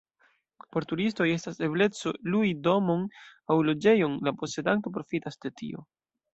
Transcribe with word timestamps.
Por 0.75 0.85
turistoj 0.91 1.27
estas 1.33 1.61
ebleco 1.67 2.15
lui 2.35 2.55
domon 2.69 3.05
aŭ 3.57 3.61
loĝejon, 3.69 4.19
la 4.31 4.37
posedanto 4.43 4.97
profitas 4.99 5.43
de 5.47 5.57
tio. 5.63 5.89